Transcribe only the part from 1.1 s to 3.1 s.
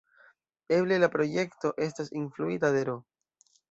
projekto estas influita de Ro.